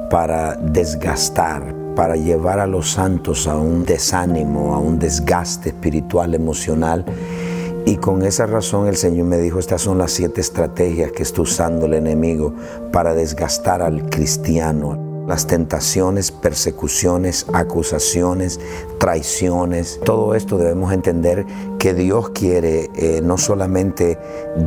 para 0.09 0.55
desgastar, 0.55 1.74
para 1.95 2.15
llevar 2.15 2.59
a 2.59 2.67
los 2.67 2.91
santos 2.91 3.47
a 3.47 3.55
un 3.55 3.85
desánimo, 3.85 4.74
a 4.75 4.79
un 4.79 5.00
desgaste 5.00 5.69
espiritual, 5.69 6.35
emocional. 6.35 7.05
Y 7.85 7.97
con 7.97 8.24
esa 8.24 8.45
razón 8.45 8.88
el 8.88 8.97
Señor 8.97 9.27
me 9.27 9.38
dijo, 9.38 9.59
estas 9.59 9.81
son 9.81 9.97
las 9.97 10.12
siete 10.12 10.41
estrategias 10.41 11.12
que 11.12 11.24
está 11.24 11.41
usando 11.41 11.85
el 11.85 11.93
enemigo 11.93 12.53
para 12.91 13.13
desgastar 13.13 13.81
al 13.81 14.09
cristiano, 14.09 14.97
las 15.27 15.48
tentaciones, 15.48 16.32
persecuciones, 16.32 17.46
acusaciones, 17.53 18.60
traiciones, 19.00 20.00
todo 20.03 20.36
esto 20.36 20.58
debemos 20.58 20.94
entender 20.94 21.46
que 21.79 21.94
Dios 21.94 22.29
quiere 22.29 22.89
eh, 22.96 23.22
no 23.24 23.38
solamente 23.38 24.17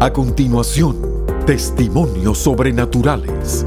A 0.00 0.12
continuación, 0.12 1.24
testimonios 1.46 2.38
sobrenaturales. 2.38 3.64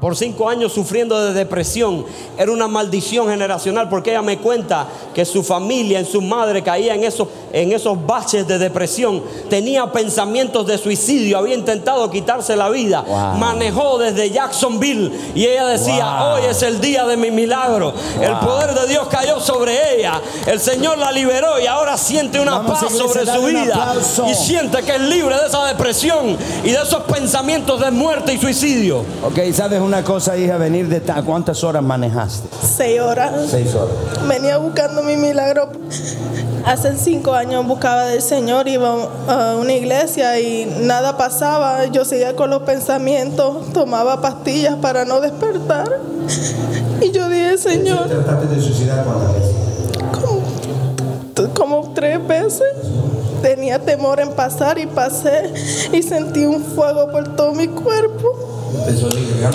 Por 0.00 0.16
cinco 0.16 0.48
años 0.48 0.72
sufriendo 0.72 1.20
de 1.24 1.32
depresión. 1.32 2.06
Era 2.38 2.52
una 2.52 2.68
maldición 2.68 3.28
generacional 3.28 3.88
porque 3.88 4.10
ella 4.10 4.22
me 4.22 4.38
cuenta 4.38 4.88
que 5.12 5.24
su 5.24 5.42
familia, 5.42 5.98
en 5.98 6.06
su 6.06 6.22
madre, 6.22 6.62
caía 6.62 6.94
en 6.94 7.04
esos, 7.04 7.28
en 7.52 7.72
esos 7.72 8.04
baches 8.06 8.46
de 8.48 8.58
depresión. 8.58 9.22
Tenía 9.50 9.90
pensamientos 9.92 10.66
de 10.66 10.78
suicidio, 10.78 11.38
había 11.38 11.54
intentado 11.54 12.10
quitarse 12.10 12.56
la 12.56 12.68
vida. 12.70 13.02
Wow. 13.06 13.34
Manejó 13.38 13.98
desde 13.98 14.30
Jacksonville 14.30 15.12
y 15.34 15.44
ella 15.46 15.66
decía, 15.66 16.04
Wow. 16.18 16.34
hoy 16.34 16.42
es 16.50 16.62
el 16.62 16.80
día 16.80 17.04
de 17.06 17.16
mi 17.16 17.30
milagro. 17.30 17.92
El 18.20 18.34
poder 18.38 18.74
de 18.74 18.86
Dios 18.88 19.06
cayó 19.08 19.40
sobre 19.40 19.98
ella. 19.98 20.20
El 20.46 20.60
Señor 20.60 20.98
la 20.98 21.12
liberó 21.12 21.58
y 21.60 21.66
ahora 21.66 21.96
siente 21.96 22.40
una 22.40 22.58
Vamos, 22.58 22.78
paz 22.80 22.92
sobre 22.92 23.26
su 23.26 23.42
vida. 23.44 23.94
Y 24.28 24.34
siente 24.34 24.82
que 24.82 24.92
es 24.96 25.00
libre 25.00 25.36
de 25.36 25.46
esa 25.46 25.64
depresión 25.66 26.36
y 26.64 26.70
de 26.70 26.82
esos 26.82 27.02
pensamientos 27.04 27.80
de 27.80 27.90
muerte 27.90 28.32
y 28.34 28.38
suicidio. 28.38 29.00
Ok, 29.24 29.38
¿sabes 29.54 29.80
una 29.80 30.02
cosa, 30.04 30.36
hija? 30.36 30.56
Venir 30.56 30.88
de 30.88 31.00
ta- 31.00 31.22
¿Cuántas 31.22 31.62
horas 31.64 31.82
manejaste? 31.82 32.48
Seis 32.76 33.00
horas. 33.00 33.32
Seis 33.50 33.74
horas. 33.74 33.94
Venía 34.26 34.56
buscando 34.58 35.02
mi 35.02 35.16
milagro. 35.16 35.70
Hace 36.64 36.96
cinco 36.96 37.32
años 37.32 37.66
buscaba 37.66 38.06
del 38.06 38.22
Señor, 38.22 38.68
iba 38.68 39.08
a 39.28 39.56
una 39.56 39.72
iglesia 39.72 40.38
y 40.38 40.64
nada 40.64 41.16
pasaba. 41.16 41.86
Yo 41.86 42.04
seguía 42.04 42.36
con 42.36 42.50
los 42.50 42.62
pensamientos, 42.62 43.72
tomaba 43.72 44.20
pastillas 44.20 44.76
para 44.76 45.04
no 45.04 45.20
despertar. 45.20 45.98
Y 47.00 47.10
yo 47.10 47.28
dije, 47.28 47.58
Señor, 47.58 48.08
¿Trataste 48.08 48.46
de 48.54 48.62
suicidar 48.62 49.04
cuántas 49.04 49.34
veces? 49.34 49.62
como, 51.54 51.92
tres 51.94 52.24
veces. 52.26 52.68
Tenía 53.42 53.80
temor 53.80 54.20
en 54.20 54.30
pasar 54.32 54.78
y 54.78 54.86
pasé 54.86 55.52
y 55.92 56.00
sentí 56.02 56.44
un 56.44 56.62
fuego 56.62 57.10
por 57.10 57.34
todo 57.34 57.52
mi 57.52 57.66
cuerpo. 57.66 58.70
Empezó 58.86 59.08
a 59.08 59.10
ligar. 59.10 59.52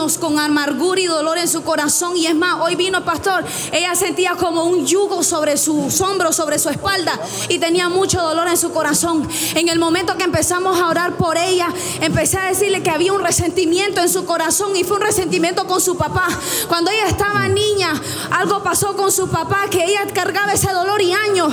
Años 0.00 0.18
con 0.18 0.38
amargura 0.38 1.00
y 1.00 1.06
dolor 1.06 1.36
en 1.36 1.48
su 1.48 1.62
corazón 1.62 2.16
y 2.16 2.26
es 2.26 2.34
más, 2.34 2.60
hoy 2.60 2.74
vino 2.74 3.04
pastor, 3.04 3.44
ella 3.70 3.94
sentía 3.94 4.34
como 4.34 4.64
un 4.64 4.86
yugo 4.86 5.22
sobre 5.22 5.56
sus 5.56 6.00
hombros, 6.00 6.36
sobre 6.36 6.58
su 6.58 6.70
espalda 6.70 7.18
y 7.48 7.58
tenía 7.58 7.88
mucho 7.88 8.20
dolor 8.22 8.48
en 8.48 8.56
su 8.56 8.72
corazón. 8.72 9.28
En 9.54 9.68
el 9.68 9.78
momento 9.78 10.16
que 10.16 10.24
empezamos 10.24 10.80
a 10.80 10.88
orar 10.88 11.16
por 11.16 11.36
ella, 11.36 11.68
empecé 12.00 12.38
a 12.38 12.46
decirle 12.46 12.82
que 12.82 12.90
había 12.90 13.12
un 13.12 13.22
resentimiento 13.22 14.00
en 14.00 14.08
su 14.08 14.24
corazón 14.24 14.74
y 14.74 14.84
fue 14.84 14.96
un 14.96 15.02
resentimiento 15.02 15.66
con 15.66 15.80
su 15.80 15.96
papá. 15.96 16.28
Cuando 16.68 16.90
ella 16.90 17.08
estaba 17.08 17.48
niña, 17.48 17.92
algo 18.30 18.62
pasó 18.62 18.96
con 18.96 19.12
su 19.12 19.28
papá 19.28 19.66
que 19.70 19.84
ella 19.84 20.06
cargaba 20.14 20.52
ese 20.52 20.72
dolor 20.72 21.02
y 21.02 21.12
años, 21.12 21.52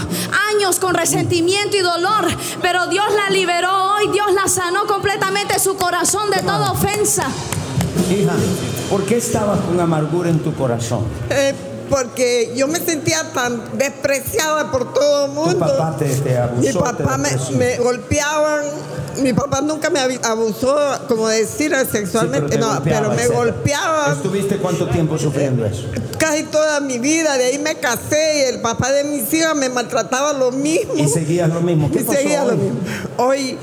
años 0.54 0.80
con 0.80 0.94
resentimiento 0.94 1.76
y 1.76 1.82
dolor, 1.82 2.28
pero 2.62 2.88
Dios 2.88 3.06
la 3.14 3.30
liberó 3.30 3.96
hoy, 3.96 4.08
Dios 4.08 4.32
la 4.34 4.48
sanó 4.48 4.86
completamente 4.86 5.60
su 5.60 5.76
corazón 5.76 6.30
de 6.30 6.40
toda 6.42 6.72
ofensa. 6.72 7.28
Hija, 8.12 8.34
¿por 8.90 9.04
qué 9.06 9.18
estabas 9.18 9.60
con 9.62 9.80
amargura 9.80 10.30
en 10.30 10.40
tu 10.40 10.54
corazón? 10.56 11.04
Eh, 11.30 11.54
porque 11.90 12.54
yo 12.56 12.68
me 12.68 12.80
sentía 12.80 13.24
tan 13.34 13.78
despreciada 13.78 14.72
por 14.72 14.94
todo 14.94 15.26
el 15.28 15.32
mundo. 15.32 15.54
Tu 15.54 15.60
papá 15.60 15.96
te, 15.98 16.06
te 16.06 16.38
abusó. 16.38 16.62
Mi 16.62 16.68
te 16.68 16.80
papá 17.04 17.18
me, 17.18 17.30
me 17.58 17.78
golpeaban. 17.78 18.66
Mi 19.22 19.34
papá 19.34 19.62
nunca 19.62 19.90
me 19.90 20.00
abusó, 20.24 20.78
como 21.08 21.28
decir, 21.28 21.74
Sí, 21.76 21.88
sexualmente, 21.92 22.50
te 22.50 22.58
no, 22.60 22.80
pero 22.84 23.10
me 23.10 23.16
etcétera. 23.16 23.36
golpeaba 23.40 24.14
¿Estuviste 24.14 24.58
cuánto 24.58 24.88
tiempo 24.90 25.18
sufriendo 25.18 25.66
eso? 25.66 25.86
casi 26.20 26.44
toda 26.44 26.80
mi 26.82 27.00
vida. 27.00 27.36
De 27.38 27.46
ahí 27.46 27.58
me 27.58 27.76
casé 27.76 28.40
y 28.40 28.54
el 28.54 28.62
papá 28.62 28.92
de 28.92 29.06
mis 29.06 29.34
hijas 29.34 29.56
me 29.56 29.70
maltrataba 29.70 30.34
lo 30.34 30.52
mismo. 30.52 30.94
Y 30.96 31.08
seguías 31.08 31.50
lo 31.50 31.62
mismo. 31.62 31.90
¿Qué 31.92 32.02
Y 32.02 32.04
pasó 32.04 32.20
seguía 32.20 32.44
hoy? 32.44 32.50
lo 32.52 32.58
mismo. 32.58 32.80
Hoy 33.18 33.58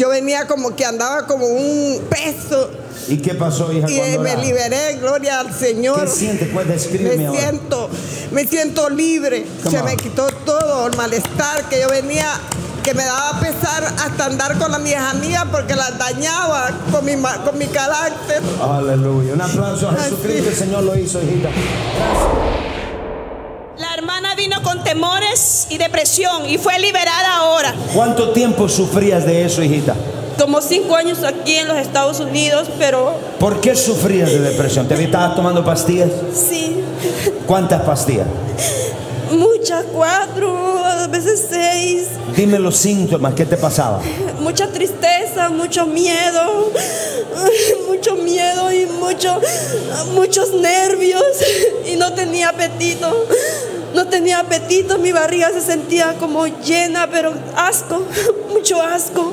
yo 0.00 0.08
venía 0.08 0.46
como 0.46 0.74
que 0.74 0.86
andaba 0.86 1.26
como 1.26 1.46
un 1.46 2.00
peso 2.08 2.70
¿Y 3.06 3.18
qué 3.18 3.34
pasó, 3.34 3.70
hija, 3.70 3.90
y 3.90 4.18
me 4.18 4.36
liberé, 4.36 4.96
gloria 4.96 5.40
al 5.40 5.52
Señor. 5.52 6.00
¿Qué 6.04 6.06
sientes? 6.06 6.48
Pues 6.52 6.68
descríbeme 6.68 7.16
Me 7.16 7.26
ahora. 7.26 7.40
siento, 7.40 7.90
me 8.30 8.46
siento 8.46 8.88
libre. 8.88 9.46
Come 9.64 9.76
Se 9.76 9.82
me 9.82 9.96
quitó 9.96 10.28
todo 10.44 10.86
el 10.86 10.96
malestar 10.96 11.68
que 11.68 11.80
yo 11.80 11.88
venía, 11.88 12.28
que 12.84 12.94
me 12.94 13.04
daba 13.04 13.40
pesar 13.40 13.84
hasta 13.84 14.26
andar 14.26 14.58
con 14.58 14.70
las 14.70 14.80
mis 14.80 14.94
amigas 14.94 15.46
porque 15.50 15.74
las 15.74 15.98
dañaba 15.98 16.70
con 16.92 17.04
mi, 17.04 17.16
con 17.16 17.58
mi 17.58 17.66
carácter. 17.66 18.40
Aleluya. 18.62 19.32
Un 19.34 19.40
aplauso 19.40 19.88
a 19.88 19.96
Jesucristo. 19.96 20.50
El 20.50 20.56
Señor 20.56 20.84
lo 20.84 20.96
hizo, 20.96 21.20
hijita. 21.20 21.48
La 23.80 23.94
hermana 23.94 24.34
vino 24.34 24.62
con 24.62 24.84
temores 24.84 25.66
y 25.70 25.78
depresión 25.78 26.46
y 26.46 26.58
fue 26.58 26.78
liberada 26.78 27.36
ahora. 27.36 27.74
¿Cuánto 27.94 28.28
tiempo 28.32 28.68
sufrías 28.68 29.24
de 29.24 29.46
eso, 29.46 29.62
hijita? 29.62 29.94
Como 30.38 30.60
cinco 30.60 30.96
años 30.96 31.24
aquí 31.24 31.54
en 31.54 31.66
los 31.66 31.78
Estados 31.78 32.20
Unidos, 32.20 32.68
pero 32.78 33.14
¿Por 33.38 33.58
qué 33.62 33.74
sufrías 33.74 34.30
de 34.30 34.40
depresión? 34.40 34.86
¿Te 34.86 35.02
estabas 35.02 35.34
tomando 35.34 35.64
pastillas? 35.64 36.10
sí, 36.34 36.76
¿Cuántas 37.46 37.80
pastillas? 37.80 38.26
muchas, 39.30 39.84
cuatro, 39.92 40.78
a 40.84 41.06
veces 41.06 41.46
seis, 41.48 42.08
Dime 42.36 42.58
los 42.58 42.76
síntomas. 42.76 43.32
¿Qué 43.34 43.46
te 43.46 43.56
pasaba? 43.56 44.00
mucha 44.40 44.66
tristeza, 44.68 45.48
mucho 45.48 45.86
miedo, 45.86 46.70
mucho 47.88 48.16
miedo 48.16 48.72
y 48.72 48.84
mucho, 48.86 49.40
muchos 50.14 50.52
nervios 50.52 51.22
y 51.90 51.96
no 51.96 52.12
tenía 52.12 52.50
apetito. 52.50 53.26
No 53.94 54.06
tenía 54.06 54.40
apetito, 54.40 54.98
mi 54.98 55.12
barriga 55.12 55.50
se 55.50 55.60
sentía 55.60 56.14
como 56.18 56.46
llena, 56.46 57.08
pero 57.10 57.32
asco, 57.56 58.02
mucho 58.52 58.80
asco. 58.80 59.32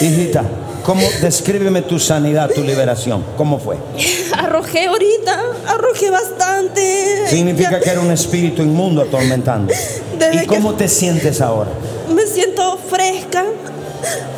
Hijita, 0.00 0.44
¿cómo 0.84 1.02
descríbeme 1.20 1.82
tu 1.82 1.98
sanidad, 1.98 2.50
tu 2.50 2.62
liberación? 2.62 3.24
¿Cómo 3.36 3.58
fue? 3.58 3.76
Arrojé 4.36 4.86
ahorita, 4.86 5.40
arrojé 5.66 6.10
bastante. 6.10 7.26
Significa 7.28 7.72
Ya 7.72 7.80
que 7.80 7.90
era 7.90 8.00
un 8.00 8.10
espíritu 8.10 8.62
inmundo 8.62 9.02
atormentando. 9.02 9.72
Desde 10.18 10.44
¿Y 10.44 10.46
cómo 10.46 10.74
te 10.74 10.88
sientes 10.88 11.40
ahora? 11.40 11.70
Me 12.14 12.26
siento 12.26 12.78
fresca, 12.88 13.44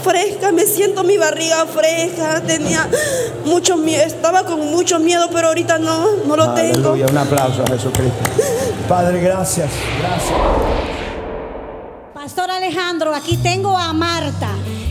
fresca, 0.02 0.52
me 0.52 0.64
siento 0.64 1.04
mi 1.04 1.16
barriga 1.16 1.66
fresca. 1.66 2.40
Tenía 2.40 2.88
mucho 3.44 3.76
miedo, 3.76 4.02
estaba 4.02 4.44
con 4.44 4.70
mucho 4.70 4.98
miedo, 4.98 5.28
pero 5.32 5.48
ahorita 5.48 5.78
no, 5.78 6.16
no 6.26 6.36
lo 6.36 6.54
tengo. 6.54 6.92
Un 6.92 7.18
aplauso 7.18 7.62
a 7.62 7.66
Jesucristo. 7.66 8.24
Padre, 8.88 9.20
gracias. 9.20 9.70
Gracias. 10.00 10.38
Pastor 12.14 12.50
Alejandro, 12.50 13.14
aquí 13.14 13.36
tengo 13.38 13.76
a 13.76 13.92
Marta. 13.92 14.50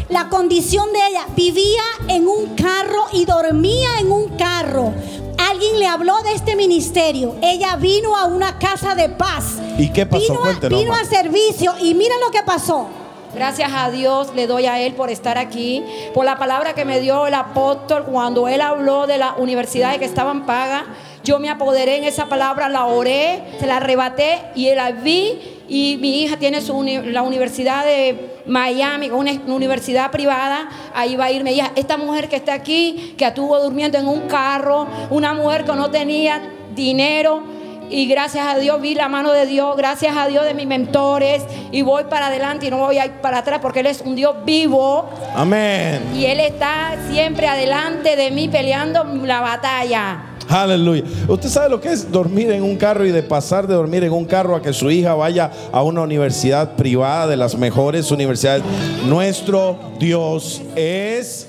La 0.10 0.30
condición 0.30 0.92
de 0.92 1.00
ella. 1.10 1.28
Vivía 1.36 1.84
en 2.08 2.28
un 2.28 2.56
carro 2.56 3.06
y 3.14 3.26
dormía 3.26 4.00
en 4.00 4.12
un 4.12 4.30
carro. 4.38 4.94
Alguien 5.38 5.80
le 5.80 5.88
habló 5.88 6.22
de 6.24 6.34
este 6.34 6.56
ministerio. 6.56 7.36
Ella 7.42 7.76
vino 7.76 8.18
a 8.18 8.26
una 8.26 8.58
casa 8.58 8.96
de 8.96 9.10
paz. 9.10 9.60
¿Y 9.78 9.90
qué 9.90 10.06
pasó? 10.06 10.34
Vino, 10.34 10.44
a, 10.44 10.70
vino 10.70 10.92
más. 10.92 11.04
a 11.04 11.06
servicio 11.06 11.74
y 11.80 11.94
mira 11.94 12.16
lo 12.24 12.32
que 12.32 12.44
pasó. 12.44 12.88
Gracias 13.34 13.72
a 13.74 13.92
Dios 13.92 14.34
le 14.36 14.48
doy 14.48 14.66
a 14.66 14.80
Él 14.80 14.94
por 14.94 15.12
estar 15.12 15.38
aquí, 15.38 15.84
por 16.14 16.26
la 16.26 16.38
palabra 16.38 16.74
que 16.74 16.84
me 16.84 17.00
dio 17.00 17.28
el 17.28 17.36
apóstol 17.36 18.06
cuando 18.06 18.48
Él 18.48 18.60
habló 18.62 19.06
de 19.06 19.20
las 19.20 19.38
universidades 19.38 20.00
que 20.00 20.06
estaban 20.06 20.46
pagas. 20.46 20.84
Yo 21.24 21.38
me 21.38 21.50
apoderé 21.50 21.98
en 21.98 22.06
esa 22.06 22.26
palabra, 22.26 22.70
la 22.70 22.86
oré, 22.86 23.44
se 23.60 23.68
la 23.68 23.78
arrebaté 23.78 24.40
y 24.56 24.74
la 24.74 24.92
vi. 24.92 25.58
Y 25.68 25.98
mi 26.02 26.24
hija 26.24 26.38
tiene 26.38 26.60
la 27.12 27.22
universidad 27.22 27.86
de 27.86 28.40
Miami, 28.48 29.12
una, 29.12 29.34
universidad 29.48 30.10
privada. 30.10 30.68
Ahí 30.96 31.16
va 31.16 31.26
a 31.26 31.32
ir 31.32 31.44
mi 31.44 31.52
hija. 31.52 31.72
Esta 31.76 31.98
mujer 31.98 32.30
que 32.30 32.38
está 32.38 32.54
aquí, 32.54 33.14
que 33.16 33.28
estuvo 33.28 33.60
durmiendo 33.60 34.00
en 34.00 34.08
un 34.08 34.22
carro, 34.22 34.88
una 35.12 35.34
mujer 35.34 35.66
que 35.66 35.74
no 35.74 35.92
tenía 35.92 36.42
dinero. 36.74 37.59
Y 37.90 38.06
gracias 38.06 38.46
a 38.46 38.60
Dios 38.60 38.80
vi 38.82 38.94
la 38.94 39.10
mano 39.10 39.32
de 39.32 39.46
Dios, 39.46 39.76
gracias 39.76 40.16
a 40.16 40.28
Dios 40.28 40.46
de 40.46 40.54
mis 40.54 40.68
mentores. 40.68 41.44
Y 41.72 41.82
voy 41.82 42.04
para 42.04 42.28
adelante 42.28 42.68
y 42.68 42.70
no 42.70 42.78
voy 42.78 42.98
a 43.00 43.06
ir 43.06 43.14
para 43.14 43.40
atrás 43.40 43.60
porque 43.62 43.80
Él 43.80 43.88
es 43.88 44.02
un 44.02 44.16
Dios 44.16 44.36
vivo. 44.46 45.10
Amén. 45.36 46.02
Y 46.16 46.26
Él 46.26 46.40
está 46.40 46.96
siempre 47.10 47.48
adelante 47.48 48.16
de 48.16 48.32
mí 48.32 48.48
peleando 48.48 49.04
la 49.04 49.42
batalla. 49.42 50.26
Aleluya. 50.48 51.04
¿Usted 51.28 51.48
sabe 51.48 51.70
lo 51.70 51.80
que 51.80 51.90
es 51.90 52.12
dormir 52.12 52.52
en 52.52 52.64
un 52.64 52.76
carro 52.76 53.06
y 53.06 53.12
de 53.12 53.22
pasar 53.22 53.68
de 53.68 53.76
dormir 53.76 54.04
en 54.04 54.12
un 54.12 54.26
carro 54.26 54.56
a 54.56 54.62
que 54.62 54.74
su 54.74 54.90
hija 54.90 55.14
vaya 55.14 55.52
a 55.72 55.84
una 55.84 56.02
universidad 56.02 56.76
privada 56.76 57.28
de 57.28 57.38
las 57.38 57.56
mejores 57.56 58.10
universidades? 58.10 58.64
Nuestro 59.06 59.78
Dios 60.00 60.62
es... 60.76 61.49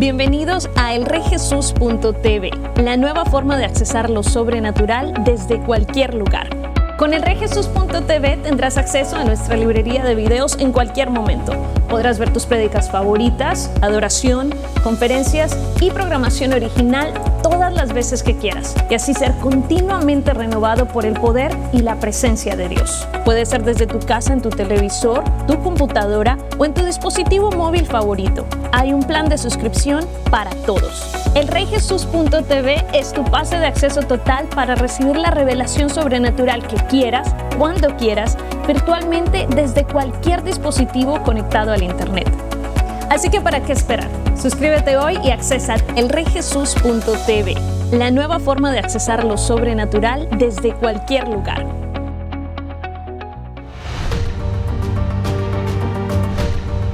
Bienvenidos 0.00 0.70
a 0.76 0.94
elreyjesus.tv, 0.94 2.50
la 2.82 2.96
nueva 2.96 3.26
forma 3.26 3.58
de 3.58 3.66
accesar 3.66 4.08
lo 4.08 4.22
sobrenatural 4.22 5.12
desde 5.26 5.60
cualquier 5.60 6.14
lugar. 6.14 6.48
Con 7.00 7.14
elreyjesus.tv 7.14 8.36
tendrás 8.42 8.76
acceso 8.76 9.16
a 9.16 9.24
nuestra 9.24 9.56
librería 9.56 10.04
de 10.04 10.14
videos 10.14 10.58
en 10.58 10.70
cualquier 10.70 11.08
momento. 11.08 11.54
Podrás 11.88 12.18
ver 12.18 12.30
tus 12.30 12.44
prédicas 12.44 12.90
favoritas, 12.90 13.70
adoración, 13.80 14.54
conferencias 14.84 15.56
y 15.80 15.90
programación 15.90 16.52
original 16.52 17.14
todas 17.42 17.72
las 17.72 17.94
veces 17.94 18.22
que 18.22 18.36
quieras 18.36 18.74
y 18.90 18.94
así 18.94 19.14
ser 19.14 19.32
continuamente 19.38 20.34
renovado 20.34 20.88
por 20.88 21.06
el 21.06 21.14
poder 21.14 21.56
y 21.72 21.78
la 21.78 21.96
presencia 21.96 22.54
de 22.54 22.68
Dios. 22.68 23.08
Puede 23.24 23.46
ser 23.46 23.64
desde 23.64 23.86
tu 23.86 23.98
casa, 24.00 24.34
en 24.34 24.42
tu 24.42 24.50
televisor, 24.50 25.24
tu 25.46 25.58
computadora 25.62 26.36
o 26.58 26.66
en 26.66 26.74
tu 26.74 26.84
dispositivo 26.84 27.50
móvil 27.50 27.86
favorito. 27.86 28.44
Hay 28.72 28.92
un 28.92 29.02
plan 29.02 29.28
de 29.28 29.38
suscripción 29.38 30.04
para 30.30 30.50
todos. 30.66 31.14
Elreyjesus.tv 31.34 32.84
es 32.92 33.12
tu 33.12 33.24
pase 33.24 33.56
de 33.56 33.66
acceso 33.66 34.02
total 34.02 34.46
para 34.48 34.74
recibir 34.74 35.16
la 35.16 35.30
revelación 35.30 35.88
sobrenatural 35.88 36.66
que 36.66 36.76
quieras, 36.90 37.34
cuando 37.56 37.96
quieras, 37.96 38.36
virtualmente 38.66 39.46
desde 39.54 39.84
cualquier 39.84 40.42
dispositivo 40.42 41.22
conectado 41.22 41.72
al 41.72 41.82
Internet. 41.82 42.28
Así 43.08 43.30
que 43.30 43.40
¿para 43.40 43.62
qué 43.62 43.72
esperar? 43.72 44.08
Suscríbete 44.36 44.96
hoy 44.96 45.18
y 45.24 45.30
accesa 45.30 45.76
elreyjesus.tv, 45.96 47.54
la 47.92 48.10
nueva 48.10 48.38
forma 48.38 48.72
de 48.72 48.80
accesar 48.80 49.24
lo 49.24 49.38
sobrenatural 49.38 50.28
desde 50.38 50.74
cualquier 50.74 51.28
lugar. 51.28 51.89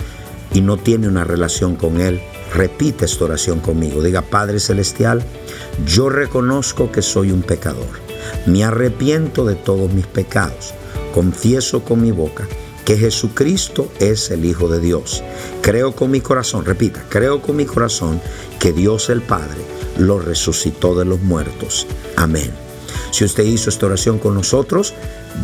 y 0.52 0.60
no 0.60 0.76
tiene 0.76 1.08
una 1.08 1.24
relación 1.24 1.76
con 1.76 2.00
Él, 2.00 2.20
Repite 2.54 3.04
esta 3.04 3.24
oración 3.24 3.60
conmigo. 3.60 4.02
Diga, 4.02 4.22
Padre 4.22 4.58
Celestial, 4.58 5.22
yo 5.86 6.08
reconozco 6.08 6.90
que 6.90 7.02
soy 7.02 7.30
un 7.30 7.42
pecador. 7.42 8.00
Me 8.46 8.64
arrepiento 8.64 9.44
de 9.44 9.54
todos 9.54 9.92
mis 9.92 10.06
pecados. 10.06 10.74
Confieso 11.14 11.84
con 11.84 12.02
mi 12.02 12.10
boca 12.10 12.46
que 12.84 12.96
Jesucristo 12.96 13.90
es 13.98 14.30
el 14.30 14.44
Hijo 14.44 14.68
de 14.68 14.80
Dios. 14.80 15.22
Creo 15.62 15.94
con 15.94 16.10
mi 16.10 16.20
corazón, 16.20 16.64
repita, 16.64 17.04
creo 17.08 17.42
con 17.42 17.56
mi 17.56 17.66
corazón 17.66 18.20
que 18.58 18.72
Dios 18.72 19.10
el 19.10 19.22
Padre 19.22 19.60
lo 19.98 20.18
resucitó 20.18 20.94
de 20.98 21.04
los 21.04 21.20
muertos. 21.20 21.86
Amén. 22.16 22.50
Si 23.10 23.24
usted 23.24 23.44
hizo 23.44 23.70
esta 23.70 23.86
oración 23.86 24.18
con 24.18 24.34
nosotros, 24.34 24.94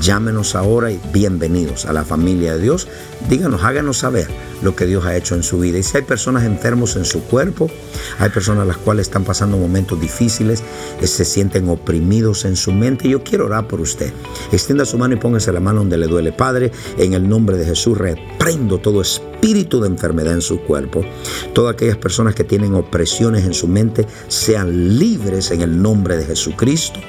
llámenos 0.01 0.55
ahora 0.55 0.91
y 0.91 1.01
bienvenidos 1.13 1.87
a 1.87 1.93
la 1.93 2.05
familia 2.05 2.55
de 2.55 2.63
Dios. 2.63 2.89
Díganos, 3.29 3.63
háganos 3.63 3.99
saber 3.99 4.29
lo 4.63 4.75
que 4.75 4.87
Dios 4.87 5.05
ha 5.05 5.17
hecho 5.17 5.35
en 5.35 5.43
su 5.43 5.59
vida. 5.59 5.79
Y 5.79 5.83
si 5.83 5.97
hay 5.97 6.03
personas 6.03 6.45
enfermos 6.45 6.97
en 6.97 7.05
su 7.05 7.23
cuerpo, 7.25 7.71
hay 8.19 8.31
personas 8.31 8.67
las 8.67 8.77
cuales 8.77 9.07
están 9.07 9.25
pasando 9.25 9.57
momentos 9.57 10.01
difíciles, 10.01 10.63
eh, 11.01 11.07
se 11.07 11.25
sienten 11.25 11.69
oprimidos 11.69 12.45
en 12.45 12.57
su 12.57 12.73
mente, 12.73 13.09
yo 13.09 13.23
quiero 13.23 13.47
orar 13.47 13.69
por 13.69 13.81
usted. 13.81 14.13
Extienda 14.53 14.85
su 14.85 14.99
mano 14.99 15.15
y 15.15 15.19
póngase 15.19 15.53
la 15.53 15.61
mano 15.61 15.81
donde 15.81 15.99
le 15.99 16.07
duele. 16.07 16.33
Padre, 16.33 16.73
en 16.99 17.15
el 17.15 17.29
nombre 17.29 17.57
de 17.57 17.65
Jesús, 17.65 17.97
reprendo 17.99 18.79
todo 18.79 19.01
espíritu 19.01 19.81
de 19.81 19.89
enfermedad 19.89 20.35
en 20.35 20.43
su 20.43 20.61
cuerpo. 20.61 21.05
Todas 21.53 21.75
aquellas 21.75 21.97
personas 21.97 22.35
que 22.35 22.45
tienen 22.45 22.75
opresiones 22.75 23.45
en 23.45 23.55
su 23.55 23.69
mente 23.69 24.07
sean 24.29 24.99
libres 24.99 25.51
en 25.51 25.63
el 25.63 25.81
nombre 25.81 26.17
de 26.17 26.25
Jesucristo. 26.25 27.01